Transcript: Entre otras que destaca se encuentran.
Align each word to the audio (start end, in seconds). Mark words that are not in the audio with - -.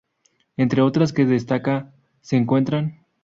Entre 0.57 0.81
otras 0.81 1.13
que 1.13 1.25
destaca 1.27 1.93
se 2.21 2.35
encuentran. 2.35 3.05